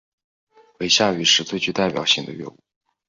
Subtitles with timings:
[0.79, 2.57] 为夏禹时最具代表性的乐舞。